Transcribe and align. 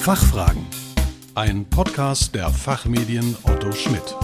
Fachfragen. 0.00 0.64
Ein 1.34 1.66
Podcast 1.68 2.34
der 2.34 2.48
Fachmedien 2.48 3.36
Otto 3.42 3.72
Schmidt. 3.72 4.16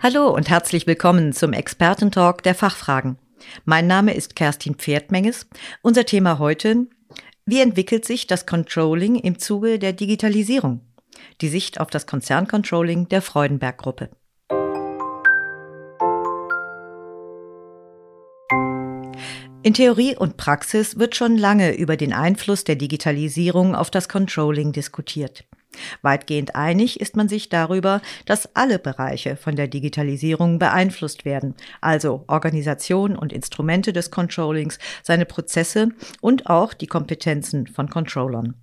Hallo 0.00 0.28
und 0.28 0.48
herzlich 0.48 0.86
willkommen 0.86 1.32
zum 1.32 1.52
Expertentalk 1.52 2.42
der 2.42 2.54
Fachfragen. 2.54 3.18
Mein 3.64 3.86
Name 3.88 4.14
ist 4.14 4.36
Kerstin 4.36 4.76
Pferdmenges. 4.76 5.48
Unser 5.82 6.04
Thema 6.04 6.38
heute, 6.38 6.86
wie 7.46 7.60
entwickelt 7.60 8.04
sich 8.04 8.28
das 8.28 8.46
Controlling 8.46 9.16
im 9.16 9.38
Zuge 9.38 9.80
der 9.80 9.92
Digitalisierung? 9.92 10.82
Die 11.40 11.48
Sicht 11.48 11.80
auf 11.80 11.90
das 11.90 12.06
Konzerncontrolling 12.06 13.08
der 13.08 13.22
Freudenberg-Gruppe. 13.22 14.10
In 19.62 19.74
Theorie 19.74 20.16
und 20.16 20.38
Praxis 20.38 20.98
wird 20.98 21.14
schon 21.14 21.36
lange 21.36 21.76
über 21.76 21.98
den 21.98 22.14
Einfluss 22.14 22.64
der 22.64 22.76
Digitalisierung 22.76 23.74
auf 23.74 23.90
das 23.90 24.08
Controlling 24.08 24.72
diskutiert. 24.72 25.44
Weitgehend 26.02 26.54
einig 26.56 26.98
ist 26.98 27.14
man 27.14 27.28
sich 27.28 27.50
darüber, 27.50 28.00
dass 28.24 28.54
alle 28.56 28.78
Bereiche 28.78 29.36
von 29.36 29.56
der 29.56 29.68
Digitalisierung 29.68 30.58
beeinflusst 30.58 31.24
werden, 31.24 31.54
also 31.80 32.24
Organisation 32.26 33.16
und 33.16 33.32
Instrumente 33.32 33.92
des 33.92 34.10
Controllings, 34.10 34.78
seine 35.02 35.26
Prozesse 35.26 35.90
und 36.20 36.46
auch 36.46 36.72
die 36.72 36.86
Kompetenzen 36.86 37.66
von 37.66 37.90
Controllern. 37.90 38.54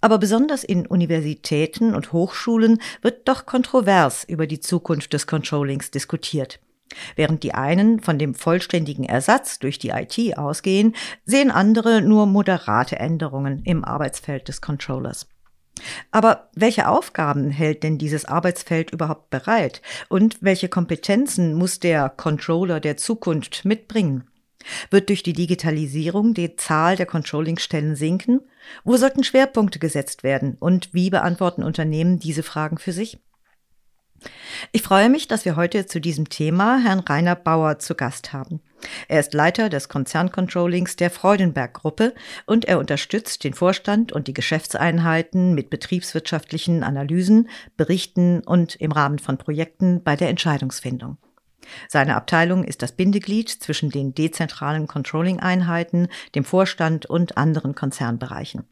Aber 0.00 0.18
besonders 0.18 0.64
in 0.64 0.86
Universitäten 0.86 1.94
und 1.94 2.12
Hochschulen 2.12 2.80
wird 3.00 3.28
doch 3.28 3.46
kontrovers 3.46 4.24
über 4.24 4.46
die 4.46 4.60
Zukunft 4.60 5.12
des 5.12 5.26
Controllings 5.26 5.90
diskutiert. 5.90 6.60
Während 7.16 7.42
die 7.42 7.54
einen 7.54 8.00
von 8.00 8.18
dem 8.18 8.34
vollständigen 8.34 9.04
Ersatz 9.04 9.58
durch 9.58 9.78
die 9.78 9.90
IT 9.90 10.36
ausgehen, 10.36 10.94
sehen 11.24 11.50
andere 11.50 12.02
nur 12.02 12.26
moderate 12.26 12.98
Änderungen 12.98 13.62
im 13.64 13.84
Arbeitsfeld 13.84 14.48
des 14.48 14.60
Controllers. 14.60 15.26
Aber 16.10 16.50
welche 16.54 16.88
Aufgaben 16.88 17.50
hält 17.50 17.82
denn 17.82 17.98
dieses 17.98 18.26
Arbeitsfeld 18.26 18.90
überhaupt 18.90 19.30
bereit? 19.30 19.80
Und 20.08 20.38
welche 20.42 20.68
Kompetenzen 20.68 21.54
muss 21.54 21.80
der 21.80 22.10
Controller 22.10 22.78
der 22.78 22.98
Zukunft 22.98 23.64
mitbringen? 23.64 24.24
Wird 24.90 25.08
durch 25.08 25.22
die 25.22 25.32
Digitalisierung 25.32 26.34
die 26.34 26.56
Zahl 26.56 26.96
der 26.96 27.06
Controllingstellen 27.06 27.96
sinken? 27.96 28.40
Wo 28.84 28.96
sollten 28.96 29.24
Schwerpunkte 29.24 29.78
gesetzt 29.78 30.22
werden? 30.22 30.56
Und 30.58 30.92
wie 30.94 31.10
beantworten 31.10 31.62
Unternehmen 31.62 32.18
diese 32.18 32.42
Fragen 32.42 32.78
für 32.78 32.92
sich? 32.92 33.18
Ich 34.70 34.82
freue 34.82 35.08
mich, 35.08 35.28
dass 35.28 35.44
wir 35.44 35.56
heute 35.56 35.86
zu 35.86 36.00
diesem 36.00 36.28
Thema 36.28 36.78
Herrn 36.78 37.00
Rainer 37.00 37.34
Bauer 37.34 37.78
zu 37.78 37.94
Gast 37.94 38.32
haben. 38.32 38.60
Er 39.08 39.20
ist 39.20 39.34
Leiter 39.34 39.68
des 39.68 39.88
Konzerncontrollings 39.88 40.96
der 40.96 41.10
Freudenberg 41.10 41.74
Gruppe 41.74 42.14
und 42.46 42.64
er 42.64 42.78
unterstützt 42.78 43.44
den 43.44 43.54
Vorstand 43.54 44.12
und 44.12 44.28
die 44.28 44.34
Geschäftseinheiten 44.34 45.54
mit 45.54 45.70
betriebswirtschaftlichen 45.70 46.82
Analysen, 46.82 47.48
Berichten 47.76 48.40
und 48.40 48.76
im 48.76 48.92
Rahmen 48.92 49.18
von 49.18 49.38
Projekten 49.38 50.02
bei 50.02 50.16
der 50.16 50.28
Entscheidungsfindung. 50.28 51.18
Seine 51.88 52.16
Abteilung 52.16 52.64
ist 52.64 52.82
das 52.82 52.92
Bindeglied 52.92 53.48
zwischen 53.48 53.90
den 53.90 54.14
dezentralen 54.14 54.86
Controlling-Einheiten, 54.86 56.08
dem 56.34 56.44
Vorstand 56.44 57.06
und 57.06 57.36
anderen 57.36 57.74
Konzernbereichen. 57.74 58.64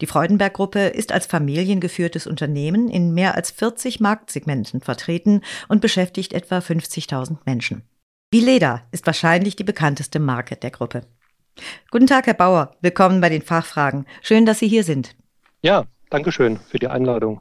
Die 0.00 0.06
Freudenberg-Gruppe 0.06 0.80
ist 0.86 1.12
als 1.12 1.26
familiengeführtes 1.26 2.26
Unternehmen 2.26 2.88
in 2.88 3.12
mehr 3.14 3.34
als 3.34 3.50
40 3.50 4.00
Marktsegmenten 4.00 4.80
vertreten 4.80 5.40
und 5.68 5.80
beschäftigt 5.80 6.32
etwa 6.32 6.58
50.000 6.58 7.38
Menschen. 7.44 7.82
Vileda 8.30 8.82
ist 8.92 9.06
wahrscheinlich 9.06 9.56
die 9.56 9.64
bekannteste 9.64 10.18
Marke 10.18 10.56
der 10.56 10.70
Gruppe. 10.70 11.02
Guten 11.90 12.06
Tag, 12.06 12.26
Herr 12.26 12.34
Bauer. 12.34 12.76
Willkommen 12.80 13.20
bei 13.20 13.28
den 13.28 13.42
Fachfragen. 13.42 14.06
Schön, 14.22 14.44
dass 14.44 14.58
Sie 14.58 14.68
hier 14.68 14.84
sind. 14.84 15.14
Ja, 15.62 15.84
danke 16.10 16.32
schön 16.32 16.58
für 16.58 16.78
die 16.78 16.88
Einladung. 16.88 17.40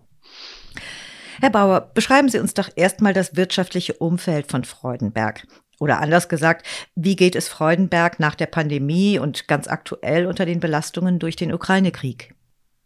Herr 1.42 1.50
Bauer, 1.50 1.92
beschreiben 1.94 2.30
Sie 2.30 2.40
uns 2.40 2.54
doch 2.54 2.70
erstmal 2.76 3.14
das 3.14 3.36
wirtschaftliche 3.36 3.94
Umfeld 3.94 4.52
von 4.52 4.64
Freudenberg. 4.64 5.46
Oder 5.80 6.00
anders 6.00 6.30
gesagt, 6.30 6.66
wie 6.96 7.16
geht 7.16 7.36
es 7.36 7.48
Freudenberg 7.48 8.20
nach 8.20 8.36
der 8.36 8.46
Pandemie 8.46 9.20
und 9.20 9.48
ganz 9.48 9.68
aktuell 9.68 10.28
unter 10.28 10.46
den 10.46 10.60
Belastungen 10.60 11.20
durch 11.20 11.36
den 11.36 11.54
Ukraine-Krieg? 11.54 12.34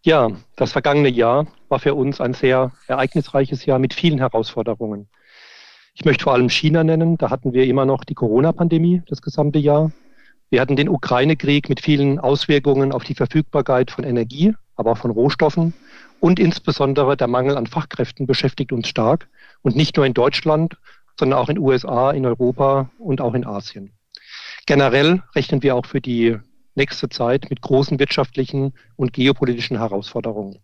Ja, 0.04 0.30
das 0.56 0.72
vergangene 0.72 1.10
Jahr 1.10 1.48
war 1.70 1.80
für 1.80 1.94
uns 1.94 2.22
ein 2.22 2.34
sehr 2.34 2.72
ereignisreiches 2.88 3.66
Jahr 3.66 3.78
mit 3.78 3.94
vielen 3.94 4.20
Herausforderungen. 4.20 5.10
Ich 5.96 6.06
möchte 6.06 6.24
vor 6.24 6.34
allem 6.34 6.50
China 6.50 6.84
nennen. 6.84 7.18
Da 7.18 7.30
hatten 7.30 7.54
wir 7.54 7.66
immer 7.66 7.86
noch 7.86 8.04
die 8.04 8.14
Corona-Pandemie 8.14 9.02
das 9.08 9.22
gesamte 9.22 9.60
Jahr. 9.60 9.92
Wir 10.50 10.62
hatten 10.62 10.76
den 10.76 10.88
Ukraine-Krieg 10.88 11.68
mit 11.68 11.82
vielen 11.82 12.20
Auswirkungen 12.20 12.94
auf 12.94 13.04
die 13.04 13.16
Verfügbarkeit 13.16 13.92
von 13.92 14.06
Energie, 14.06 14.54
aber 14.78 14.92
auch 14.92 14.98
von 14.98 15.12
Rohstoffen. 15.12 15.74
Und 16.20 16.40
insbesondere 16.40 17.18
der 17.18 17.28
Mangel 17.28 17.58
an 17.58 17.68
Fachkräften 17.68 18.26
beschäftigt 18.26 18.72
uns 18.72 18.88
stark. 18.88 19.28
Und 19.62 19.76
nicht 19.76 19.98
nur 19.98 20.06
in 20.06 20.14
Deutschland, 20.14 20.78
sondern 21.20 21.40
auch 21.40 21.50
in 21.50 21.60
USA, 21.60 22.12
in 22.12 22.26
Europa 22.26 22.90
und 23.00 23.20
auch 23.20 23.34
in 23.34 23.46
Asien. 23.46 23.92
Generell 24.66 25.24
rechnen 25.36 25.64
wir 25.64 25.76
auch 25.76 25.86
für 25.86 26.00
die 26.00 26.38
nächste 26.76 27.10
Zeit 27.10 27.50
mit 27.50 27.62
großen 27.62 28.00
wirtschaftlichen 28.00 28.74
und 28.96 29.14
geopolitischen 29.14 29.78
Herausforderungen. 29.78 30.60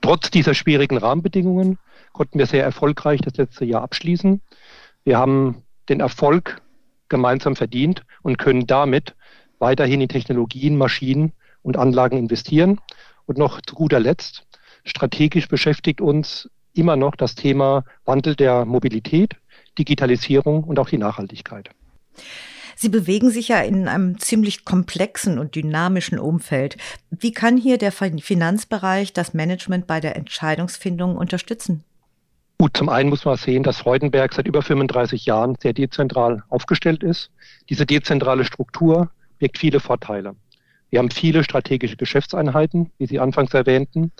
Trotz 0.00 0.30
dieser 0.30 0.54
schwierigen 0.54 0.98
Rahmenbedingungen 0.98 1.78
konnten 2.12 2.38
wir 2.38 2.46
sehr 2.46 2.62
erfolgreich 2.62 3.20
das 3.22 3.36
letzte 3.36 3.64
Jahr 3.64 3.82
abschließen. 3.82 4.40
Wir 5.04 5.18
haben 5.18 5.62
den 5.88 6.00
Erfolg 6.00 6.62
gemeinsam 7.08 7.56
verdient 7.56 8.02
und 8.22 8.38
können 8.38 8.66
damit 8.66 9.14
weiterhin 9.58 10.00
in 10.00 10.08
Technologien, 10.08 10.76
Maschinen 10.76 11.32
und 11.66 11.76
Anlagen 11.76 12.16
investieren. 12.16 12.80
Und 13.26 13.38
noch 13.38 13.60
zu 13.60 13.74
guter 13.74 13.98
Letzt, 13.98 14.46
strategisch 14.84 15.48
beschäftigt 15.48 16.00
uns 16.00 16.48
immer 16.74 16.96
noch 16.96 17.16
das 17.16 17.34
Thema 17.34 17.84
Wandel 18.04 18.36
der 18.36 18.64
Mobilität, 18.64 19.34
Digitalisierung 19.76 20.62
und 20.62 20.78
auch 20.78 20.88
die 20.88 20.98
Nachhaltigkeit. 20.98 21.70
Sie 22.76 22.88
bewegen 22.88 23.30
sich 23.30 23.48
ja 23.48 23.60
in 23.60 23.88
einem 23.88 24.18
ziemlich 24.18 24.64
komplexen 24.64 25.38
und 25.38 25.54
dynamischen 25.54 26.18
Umfeld. 26.18 26.76
Wie 27.10 27.32
kann 27.32 27.56
hier 27.56 27.78
der 27.78 27.90
Finanzbereich 27.90 29.12
das 29.12 29.34
Management 29.34 29.86
bei 29.86 29.98
der 29.98 30.14
Entscheidungsfindung 30.14 31.16
unterstützen? 31.16 31.82
Gut, 32.58 32.76
zum 32.76 32.88
einen 32.88 33.08
muss 33.08 33.24
man 33.24 33.36
sehen, 33.36 33.62
dass 33.62 33.78
Freudenberg 33.78 34.34
seit 34.34 34.46
über 34.46 34.62
35 34.62 35.26
Jahren 35.26 35.56
sehr 35.60 35.72
dezentral 35.72 36.44
aufgestellt 36.48 37.02
ist. 37.02 37.30
Diese 37.70 37.86
dezentrale 37.86 38.44
Struktur 38.44 39.10
birgt 39.38 39.58
viele 39.58 39.80
Vorteile. 39.80 40.36
Wir 40.96 41.00
haben 41.00 41.10
viele 41.10 41.44
strategische 41.44 41.98
Geschäftseinheiten, 41.98 42.90
wie 42.96 43.04
Sie 43.04 43.20
anfangs 43.20 43.52
erwähnten. 43.52 44.12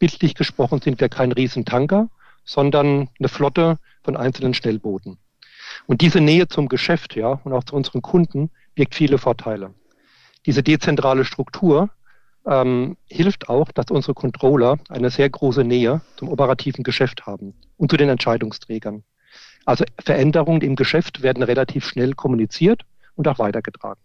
Bildlich 0.00 0.34
gesprochen 0.34 0.80
sind 0.80 1.00
wir 1.00 1.08
kein 1.08 1.30
Riesentanker, 1.30 2.08
sondern 2.44 3.08
eine 3.20 3.28
Flotte 3.28 3.78
von 4.02 4.16
einzelnen 4.16 4.52
Schnellbooten. 4.52 5.16
Und 5.86 6.00
diese 6.00 6.20
Nähe 6.20 6.48
zum 6.48 6.68
Geschäft, 6.68 7.14
ja, 7.14 7.40
und 7.44 7.52
auch 7.52 7.62
zu 7.62 7.76
unseren 7.76 8.02
Kunden 8.02 8.50
birgt 8.74 8.96
viele 8.96 9.18
Vorteile. 9.18 9.74
Diese 10.44 10.64
dezentrale 10.64 11.24
Struktur 11.24 11.90
ähm, 12.48 12.96
hilft 13.06 13.48
auch, 13.48 13.70
dass 13.70 13.86
unsere 13.92 14.14
Controller 14.14 14.78
eine 14.88 15.10
sehr 15.10 15.30
große 15.30 15.62
Nähe 15.62 16.00
zum 16.16 16.30
operativen 16.30 16.82
Geschäft 16.82 17.26
haben 17.26 17.54
und 17.76 17.92
zu 17.92 17.96
den 17.96 18.08
Entscheidungsträgern. 18.08 19.04
Also 19.66 19.84
Veränderungen 20.04 20.62
im 20.62 20.74
Geschäft 20.74 21.22
werden 21.22 21.44
relativ 21.44 21.86
schnell 21.86 22.14
kommuniziert 22.14 22.82
und 23.14 23.28
auch 23.28 23.38
weitergetragen. 23.38 24.00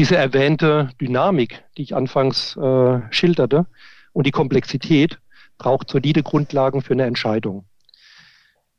Diese 0.00 0.16
erwähnte 0.16 0.88
Dynamik, 0.98 1.62
die 1.76 1.82
ich 1.82 1.94
anfangs 1.94 2.56
äh, 2.56 3.00
schilderte, 3.10 3.66
und 4.14 4.26
die 4.26 4.30
Komplexität 4.30 5.18
braucht 5.58 5.90
solide 5.90 6.22
Grundlagen 6.22 6.80
für 6.80 6.94
eine 6.94 7.04
Entscheidung. 7.04 7.66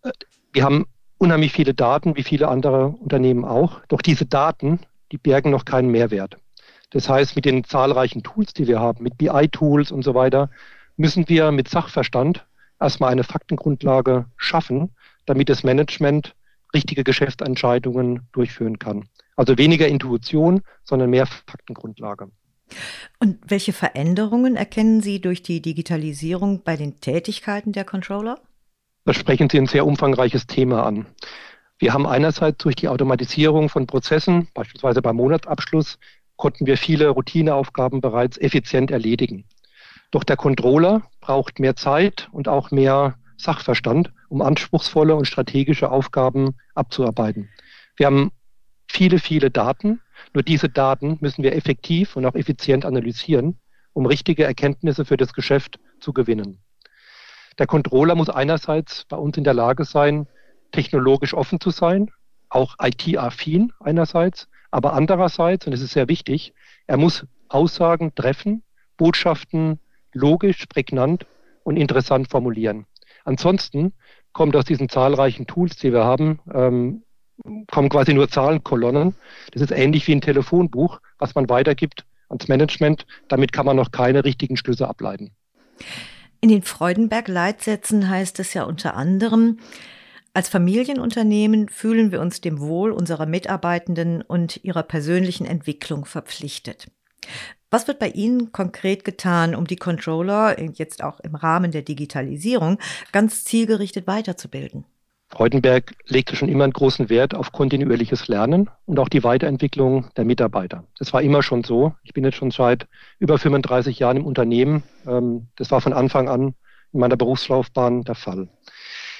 Äh, 0.01 0.13
wir 0.51 0.63
haben 0.63 0.88
unheimlich 1.19 1.54
viele 1.54 1.75
Daten, 1.75 2.16
wie 2.16 2.24
viele 2.24 2.48
andere 2.48 2.88
Unternehmen 2.88 3.46
auch, 3.46 3.81
doch 3.88 4.01
diese 4.01 4.25
Daten, 4.25 4.80
die 5.12 5.19
bergen 5.19 5.51
noch 5.51 5.63
keinen 5.63 5.92
Mehrwert. 5.92 6.40
Das 6.90 7.07
heißt, 7.07 7.36
mit 7.36 7.46
den 7.46 7.66
zahlreichen 7.66 8.24
Tools, 8.24 8.54
die 8.54 8.66
wir 8.66 8.80
haben, 8.80 9.04
mit 9.04 9.19
BI-Tools 9.19 9.92
und 9.92 10.01
so 10.01 10.16
weiter, 10.16 10.50
müssen 10.98 11.30
wir 11.30 11.51
mit 11.51 11.69
Sachverstand 11.69 12.48
erstmal 12.80 13.12
eine 13.12 13.24
Faktengrundlage 13.24 14.25
schaffen, 14.38 14.90
damit 15.28 15.50
das 15.50 15.62
Management 15.62 16.34
richtige 16.74 17.04
Geschäftsentscheidungen 17.04 18.28
durchführen 18.31 18.80
kann. 18.80 19.07
Also 19.36 19.57
weniger 19.57 19.88
Intuition, 19.88 20.62
sondern 20.83 21.10
mehr 21.10 21.25
Faktengrundlage. 21.25 22.31
Und 23.19 23.39
welche 23.45 23.74
Veränderungen 23.74 24.56
erkennen 24.56 25.01
Sie 25.01 25.19
durch 25.19 25.44
die 25.44 25.62
Digitalisierung 25.62 26.63
bei 26.63 26.78
den 26.78 27.00
Tätigkeiten 27.00 27.74
der 27.74 27.83
Controller? 27.83 28.39
Da 29.06 29.13
sprechen 29.13 29.50
Sie 29.50 29.57
ein 29.57 29.68
sehr 29.68 29.86
umfangreiches 29.86 30.48
Thema 30.48 30.86
an. 30.86 31.06
Wir 31.80 31.94
haben 31.94 32.06
einerseits 32.06 32.60
durch 32.60 32.75
die 32.75 32.88
Automatisierung 32.88 33.68
von 33.68 33.88
Prozessen, 33.88 34.48
beispielsweise 34.54 35.01
beim 35.01 35.16
Monatsabschluss, 35.16 35.98
konnten 36.36 36.66
wir 36.66 36.77
viele 36.77 37.10
Routineaufgaben 37.10 38.01
bereits 38.01 38.38
effizient 38.38 38.92
erledigen. 38.92 39.45
Doch 40.12 40.24
der 40.24 40.38
Controller 40.38 41.04
braucht 41.19 41.60
mehr 41.60 41.75
Zeit 41.75 42.30
und 42.31 42.48
auch 42.48 42.72
mehr 42.72 43.16
Sachverstand, 43.38 44.12
um 44.30 44.42
anspruchsvolle 44.42 45.16
und 45.16 45.25
strategische 45.25 45.89
Aufgaben 45.89 46.56
abzuarbeiten. 46.75 47.50
Wir 47.95 48.06
haben 48.06 48.31
viele, 48.92 49.20
viele 49.20 49.50
Daten. 49.50 50.02
Nur 50.34 50.44
diese 50.44 50.70
Daten 50.70 51.18
müssen 51.22 51.44
wir 51.44 51.56
effektiv 51.56 52.16
und 52.16 52.26
auch 52.26 52.36
effizient 52.36 52.86
analysieren, 52.86 53.58
um 53.94 54.06
richtige 54.06 54.44
Erkenntnisse 54.44 55.06
für 55.06 55.18
das 55.18 55.34
Geschäft 55.34 55.80
zu 56.00 56.14
gewinnen. 56.14 56.60
Der 57.58 57.68
Controller 57.68 58.16
muss 58.16 58.30
einerseits 58.30 59.06
bei 59.06 59.18
uns 59.18 59.38
in 59.38 59.44
der 59.44 59.54
Lage 59.54 59.86
sein, 59.86 60.28
technologisch 60.72 61.34
offen 61.34 61.60
zu 61.60 61.70
sein, 61.70 62.12
auch 62.50 62.76
IT-affin 62.82 63.74
einerseits, 63.80 64.48
aber 64.72 64.94
andererseits, 64.94 65.68
und 65.68 65.74
es 65.74 65.82
ist 65.82 65.92
sehr 65.92 66.08
wichtig, 66.08 66.54
er 66.88 66.98
muss 66.98 67.26
Aussagen 67.50 68.16
treffen, 68.16 68.64
Botschaften 68.98 69.80
logisch, 70.14 70.66
prägnant 70.68 71.26
und 71.64 71.78
interessant 71.78 72.30
formulieren. 72.30 72.86
Ansonsten 73.26 73.94
kommt 74.34 74.56
aus 74.56 74.66
diesen 74.66 74.90
zahlreichen 74.90 75.48
Tools, 75.48 75.76
die 75.78 75.92
wir 75.92 76.06
haben, 76.06 76.40
ähm, 76.54 77.04
kommen 77.72 77.90
quasi 77.90 78.14
nur 78.14 78.30
Zahlenkolonnen. 78.30 79.16
Das 79.52 79.62
ist 79.62 79.72
ähnlich 79.72 80.08
wie 80.08 80.14
ein 80.14 80.22
Telefonbuch, 80.22 81.00
was 81.18 81.36
man 81.36 81.50
weitergibt 81.50 82.06
ans 82.30 82.48
Management. 82.48 83.06
Damit 83.28 83.52
kann 83.52 83.66
man 83.66 83.76
noch 83.76 83.92
keine 83.92 84.24
richtigen 84.24 84.58
Schlüsse 84.58 84.88
ableiten. 84.88 85.32
In 86.40 86.50
den 86.50 86.64
Freudenberg-Leitsätzen 86.64 88.10
heißt 88.10 88.40
es 88.40 88.54
ja 88.54 88.64
unter 88.64 88.96
anderem, 88.96 89.60
als 90.34 90.48
Familienunternehmen 90.48 91.68
fühlen 91.68 92.12
wir 92.12 92.22
uns 92.22 92.40
dem 92.40 92.62
Wohl 92.62 92.92
unserer 92.92 93.26
Mitarbeitenden 93.26 94.22
und 94.22 94.64
ihrer 94.64 94.84
persönlichen 94.84 95.46
Entwicklung 95.46 96.06
verpflichtet. 96.06 96.90
Was 97.70 97.88
wird 97.88 98.00
bei 98.00 98.10
Ihnen 98.10 98.52
konkret 98.52 99.04
getan, 99.04 99.56
um 99.56 99.66
die 99.66 99.76
Controller 99.76 100.60
jetzt 100.60 101.04
auch 101.04 101.20
im 101.20 101.36
Rahmen 101.36 101.72
der 101.72 101.82
Digitalisierung 101.82 102.80
ganz 103.12 103.44
zielgerichtet 103.44 104.08
weiterzubilden? 104.08 104.86
Freudenberg 105.31 105.95
legte 106.07 106.36
schon 106.36 106.50
immer 106.50 106.66
einen 106.66 106.74
großen 106.74 107.10
Wert 107.10 107.33
auf 107.36 107.54
kontinuierliches 107.54 108.28
Lernen 108.28 108.69
und 108.86 109.00
auch 109.00 109.07
die 109.07 109.24
Weiterentwicklung 109.24 110.07
der 110.18 110.25
Mitarbeiter. 110.25 110.83
Das 111.00 111.13
war 111.13 111.22
immer 111.22 111.42
schon 111.42 111.63
so. 111.63 111.95
Ich 112.04 112.13
bin 112.13 112.25
jetzt 112.25 112.36
schon 112.36 112.51
seit 112.51 112.88
über 113.18 113.38
35 113.38 113.98
Jahren 113.98 114.18
im 114.18 114.25
Unternehmen. 114.25 114.83
Ähm, 115.07 115.48
das 115.56 115.72
war 115.72 115.80
von 115.80 115.94
Anfang 115.94 116.28
an 116.28 116.54
in 116.92 117.00
meiner 117.00 117.16
Berufslaufbahn 117.16 118.04
der 118.04 118.16
Fall. 118.16 118.50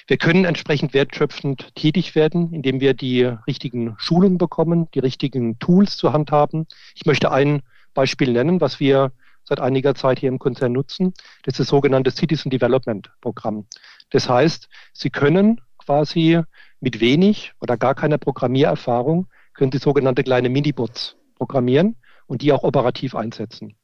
Wir 0.08 0.18
können 0.18 0.44
entsprechend 0.44 0.94
wertschöpfend 0.94 1.74
tätig 1.76 2.16
werden, 2.16 2.52
indem 2.54 2.82
wir 2.82 2.94
die 2.94 3.24
richtigen 3.24 3.96
Schulungen 3.98 4.38
bekommen, 4.38 4.90
die 4.94 5.00
richtigen 5.00 5.60
Tools 5.60 5.96
zur 5.96 6.12
Hand 6.12 6.32
haben. 6.32 6.68
Ich 6.94 7.06
möchte 7.06 7.32
ein 7.32 7.62
Beispiel 7.94 8.34
nennen, 8.34 8.60
was 8.60 8.82
wir 8.82 9.14
seit 9.44 9.62
einiger 9.62 9.96
Zeit 9.96 10.20
hier 10.20 10.30
im 10.30 10.40
Konzern 10.40 10.74
nutzen. 10.74 11.14
Das 11.44 11.54
ist 11.54 11.60
das 11.62 11.68
sogenannte 11.68 12.12
Citizen 12.12 12.50
Development 12.50 13.12
Programm. 13.22 13.66
Das 14.10 14.28
heißt, 14.28 14.68
Sie 14.94 15.10
können 15.10 15.62
quasi 15.92 16.40
mit 16.80 17.02
wenig 17.02 17.52
oder 17.60 17.76
gar 17.76 17.96
keiner 17.96 18.18
Programmiererfahrung 18.18 19.28
können 19.54 19.74
Sie 19.74 19.78
sogenannte 19.78 20.24
kleine 20.24 20.48
Minibots 20.48 21.18
programmieren 21.36 21.98
und 22.28 22.42
die 22.42 22.54
auch 22.54 22.64
operativ 22.64 23.14
einsetzen. 23.14 23.76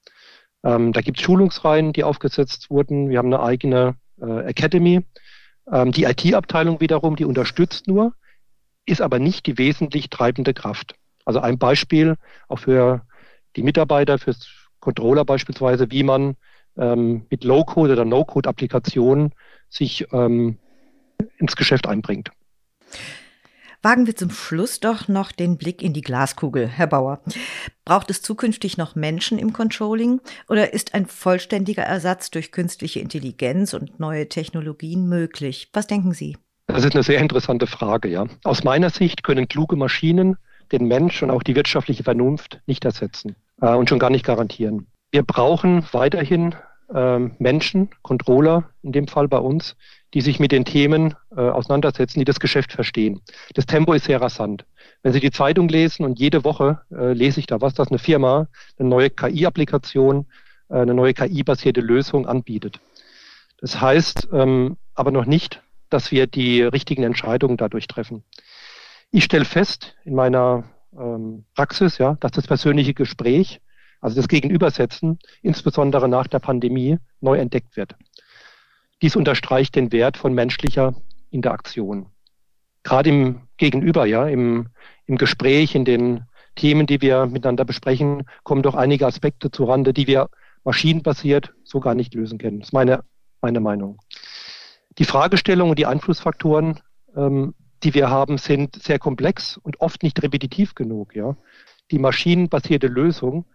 Ähm, 0.63 0.94
da 0.94 1.01
gibt 1.01 1.18
es 1.18 1.25
Schulungsreihen, 1.25 1.92
die 1.92 2.06
aufgesetzt 2.06 2.69
wurden. 2.69 3.09
Wir 3.09 3.18
haben 3.18 3.33
eine 3.33 3.44
eigene 3.44 3.95
äh, 4.21 4.45
Academy. 4.45 5.04
Ähm, 5.69 5.92
die 5.92 6.06
IT-Abteilung 6.06 6.80
wiederum, 6.80 7.18
die 7.18 7.25
unterstützt 7.25 7.88
nur, 7.88 8.13
ist 8.86 9.01
aber 9.01 9.19
nicht 9.19 9.45
die 9.45 9.57
wesentlich 9.57 10.09
treibende 10.09 10.54
Kraft. 10.54 10.95
Also 11.25 11.42
ein 11.42 11.57
Beispiel 11.57 12.15
auch 12.48 12.59
für 12.59 13.01
die 13.57 13.63
Mitarbeiter, 13.63 14.18
fürs 14.18 14.48
Controller 14.80 15.25
beispielsweise, 15.25 15.92
wie 15.92 16.04
man 16.04 16.38
ähm, 16.77 17.25
mit 17.30 17.44
Low-Code 17.44 17.92
oder 17.92 18.06
No-Code-Applikationen 18.06 19.33
sich 19.69 20.07
ähm, 20.13 20.57
ins 21.38 21.56
Geschäft 21.56 21.88
einbringt. 21.88 22.31
Wagen 23.84 24.08
wir 24.08 24.16
zum 24.16 24.31
Schluss 24.31 24.80
doch 24.80 25.08
noch 25.08 25.31
den 25.31 25.58
Blick 25.58 25.81
in 25.81 25.94
die 25.94 26.02
Glaskugel, 26.02 26.68
Herr 26.68 26.88
Bauer. 26.88 27.22
Braucht 27.86 28.10
es 28.10 28.22
zukünftig 28.22 28.78
noch 28.78 28.96
Menschen 28.96 29.38
im 29.38 29.54
Controlling 29.54 30.19
oder 30.50 30.74
ist 30.74 30.94
ein 30.94 31.06
vollständiger 31.06 31.84
Ersatz 31.84 32.31
durch 32.31 32.52
künstliche 32.52 33.00
Intelligenz 33.00 33.74
und 33.74 34.00
neue 34.00 34.28
Technologien 34.28 35.08
möglich? 35.08 35.69
Was 35.74 35.88
denken 35.88 36.14
Sie? 36.14 36.38
Das 36.66 36.84
ist 36.84 36.96
eine 36.96 37.04
sehr 37.04 37.19
interessante 37.19 37.68
Frage, 37.68 38.10
ja. 38.10 38.25
Aus 38.44 38.64
meiner 38.64 38.90
Sicht 38.90 39.24
können 39.24 39.48
kluge 39.48 39.78
Maschinen 39.78 40.38
den 40.72 40.88
Mensch 40.88 41.24
und 41.24 41.31
auch 41.31 41.44
die 41.44 41.56
wirtschaftliche 41.56 42.04
Vernunft 42.04 42.60
nicht 42.66 42.84
ersetzen 42.84 43.36
äh, 43.62 43.74
und 43.74 43.88
schon 43.88 44.00
gar 44.00 44.10
nicht 44.10 44.25
garantieren. 44.25 44.88
Wir 45.12 45.24
brauchen 45.24 45.86
weiterhin 45.94 46.56
äh, 46.94 47.19
Menschen, 47.39 47.89
Controller 48.01 48.69
in 48.84 48.92
dem 48.92 49.07
Fall 49.07 49.28
bei 49.28 49.39
uns, 49.39 49.75
die 50.13 50.22
sich 50.22 50.39
mit 50.39 50.51
den 50.51 50.66
Themen 50.66 51.16
äh, 51.36 51.42
auseinandersetzen, 51.42 52.19
die 52.19 52.25
das 52.25 52.39
Geschäft 52.39 52.72
verstehen. 52.72 53.22
Das 53.54 53.66
Tempo 53.66 53.94
ist 53.94 54.06
sehr 54.06 54.22
rasant. 54.22 54.66
Wenn 55.04 55.13
Sie 55.13 55.19
die 55.19 55.31
Zeitung 55.31 55.68
lesen 55.68 56.06
und 56.06 56.19
jede 56.19 56.44
Woche 56.44 56.81
äh, 56.92 57.13
lese 57.13 57.39
ich 57.39 57.48
da 57.48 57.62
was, 57.62 57.74
dass 57.74 57.89
eine 57.89 58.00
Firma 58.00 58.48
eine 58.80 58.89
neue 58.89 59.10
KI-Applikation, 59.10 60.25
äh, 60.69 60.75
eine 60.75 60.94
neue 60.94 61.13
KI-basierte 61.13 61.81
Lösung 61.81 62.25
anbietet. 62.25 62.80
Das 63.60 63.81
heißt 63.81 64.30
ähm, 64.33 64.78
aber 64.95 65.12
noch 65.12 65.25
nicht, 65.25 65.62
dass 65.90 66.12
wir 66.12 66.28
die 66.28 66.62
richtigen 66.62 67.04
Entscheidungen 67.04 67.57
dadurch 67.57 67.88
treffen. 67.88 68.24
Ich 69.12 69.24
stelle 69.24 69.45
fest 69.45 69.95
in 70.04 70.16
meiner 70.16 70.66
ähm, 70.98 71.45
Praxis, 71.56 71.98
ja, 71.98 72.18
dass 72.19 72.31
das 72.31 72.48
persönliche 72.48 72.94
Gespräch, 72.94 73.62
also 74.01 74.15
das 74.15 74.27
Gegenübersetzen, 74.27 75.19
insbesondere 75.41 76.07
nach 76.07 76.27
der 76.27 76.39
Pandemie, 76.39 76.97
neu 77.21 77.38
entdeckt 77.38 77.77
wird. 77.77 77.95
Dies 79.01 79.15
unterstreicht 79.15 79.75
den 79.75 79.91
Wert 79.91 80.17
von 80.17 80.33
menschlicher 80.33 80.95
Interaktion. 81.29 82.07
Gerade 82.83 83.09
im 83.09 83.41
Gegenüber, 83.57 84.05
ja, 84.05 84.27
im, 84.27 84.69
im 85.05 85.17
Gespräch, 85.17 85.75
in 85.75 85.85
den 85.85 86.23
Themen, 86.55 86.88
die 86.88 87.01
wir 87.01 87.25
miteinander 87.25 87.65
besprechen, 87.65 88.23
kommen 88.44 88.63
doch 88.63 88.75
einige 88.75 89.05
Aspekte 89.05 89.51
zurande, 89.51 89.94
die 89.94 90.07
wir 90.07 90.29
maschinenbasiert 90.63 91.53
so 91.63 91.79
gar 91.79 91.95
nicht 91.95 92.13
lösen 92.13 92.38
können. 92.39 92.59
Das 92.59 92.69
ist 92.69 92.73
meine, 92.73 93.03
meine 93.41 93.59
Meinung. 93.59 93.99
Die 94.97 95.05
Fragestellungen 95.05 95.71
und 95.71 95.79
die 95.79 95.85
Einflussfaktoren, 95.85 96.79
ähm, 97.15 97.53
die 97.83 97.94
wir 97.94 98.09
haben, 98.09 98.38
sind 98.38 98.81
sehr 98.81 98.97
komplex 98.97 99.57
und 99.57 99.79
oft 99.79 100.01
nicht 100.01 100.21
repetitiv 100.23 100.73
genug. 100.73 101.15
Ja. 101.15 101.38
Die 101.91 101.99
maschinenbasierte 101.99 102.88
Lösung 102.88 103.45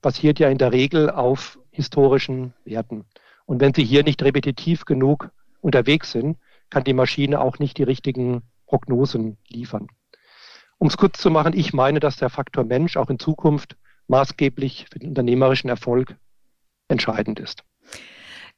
basiert 0.00 0.38
ja 0.38 0.48
in 0.48 0.58
der 0.58 0.72
Regel 0.72 1.10
auf 1.10 1.58
historischen 1.70 2.54
Werten. 2.64 3.04
Und 3.46 3.60
wenn 3.60 3.74
Sie 3.74 3.84
hier 3.84 4.04
nicht 4.04 4.22
repetitiv 4.22 4.84
genug 4.84 5.30
unterwegs 5.60 6.12
sind, 6.12 6.38
kann 6.70 6.84
die 6.84 6.94
Maschine 6.94 7.40
auch 7.40 7.58
nicht 7.58 7.78
die 7.78 7.82
richtigen 7.82 8.42
Prognosen 8.66 9.36
liefern. 9.48 9.88
Um 10.78 10.88
es 10.88 10.96
kurz 10.96 11.18
zu 11.18 11.30
machen, 11.30 11.56
ich 11.56 11.72
meine, 11.72 12.00
dass 12.00 12.16
der 12.16 12.30
Faktor 12.30 12.64
Mensch 12.64 12.96
auch 12.96 13.10
in 13.10 13.18
Zukunft 13.18 13.76
maßgeblich 14.08 14.86
für 14.90 14.98
den 14.98 15.10
unternehmerischen 15.10 15.70
Erfolg 15.70 16.16
entscheidend 16.88 17.40
ist. 17.40 17.64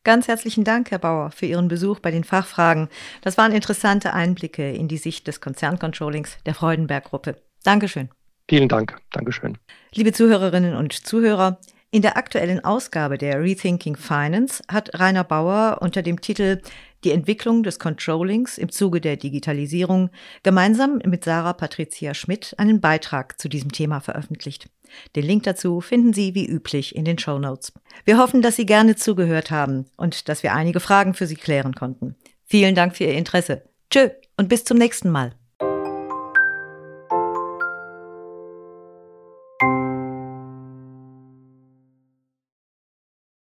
Ganz 0.05 0.29
herzlichen 0.29 0.65
Dank, 0.65 0.91
Herr 0.91 0.99
Bauer, 0.99 1.31
für 1.31 1.47
Ihren 1.47 1.69
Besuch 1.69 1.99
bei 1.99 2.11
den 2.11 2.25
Fachfragen. 2.25 2.89
Das 3.23 3.37
waren 3.37 3.53
interessante 3.53 4.13
Einblicke 4.13 4.71
in 4.71 4.89
die 4.89 4.99
Sicht 4.99 5.27
des 5.27 5.41
Konzerncontrollings 5.41 6.39
der 6.47 6.55
Freudenberg-Gruppe. 6.55 7.43
Dankeschön. 7.65 8.09
Vielen 8.49 8.69
Dank. 8.69 8.97
Dankeschön. 9.11 9.59
Liebe 9.93 10.13
Zuhörerinnen 10.13 10.75
und 10.75 10.93
Zuhörer, 10.93 11.59
in 11.91 12.03
der 12.03 12.17
aktuellen 12.17 12.65
Ausgabe 12.65 13.17
der 13.17 13.41
Rethinking 13.41 13.97
Finance 13.97 14.63
hat 14.69 14.91
Rainer 14.99 15.25
Bauer 15.25 15.79
unter 15.81 16.03
dem 16.03 16.21
Titel 16.21 16.61
Die 17.05 17.13
Entwicklung 17.13 17.63
des 17.63 17.79
Controllings 17.79 18.59
im 18.59 18.71
Zuge 18.71 19.01
der 19.01 19.17
Digitalisierung 19.17 20.11
gemeinsam 20.43 20.99
mit 21.05 21.25
Sarah 21.25 21.55
Patricia 21.55 22.13
Schmidt 22.13 22.55
einen 22.59 22.81
Beitrag 22.81 23.41
zu 23.41 23.49
diesem 23.49 23.73
Thema 23.73 24.01
veröffentlicht. 24.01 24.69
Den 25.15 25.25
Link 25.25 25.45
dazu 25.45 25.81
finden 25.81 26.13
Sie 26.13 26.35
wie 26.35 26.47
üblich 26.47 26.95
in 26.95 27.05
den 27.05 27.19
Show 27.19 27.39
Notes. 27.39 27.73
Wir 28.05 28.19
hoffen, 28.19 28.43
dass 28.43 28.57
Sie 28.57 28.67
gerne 28.67 28.97
zugehört 28.97 29.51
haben 29.51 29.87
und 29.97 30.29
dass 30.29 30.43
wir 30.43 30.55
einige 30.55 30.81
Fragen 30.81 31.15
für 31.15 31.27
Sie 31.27 31.37
klären 31.37 31.75
konnten. 31.75 32.17
Vielen 32.45 32.75
Dank 32.75 32.97
für 32.97 33.05
Ihr 33.05 33.15
Interesse. 33.15 33.63
Tschö 33.91 34.11
und 34.37 34.49
bis 34.49 34.65
zum 34.65 34.77
nächsten 34.77 35.11
Mal. 35.11 35.33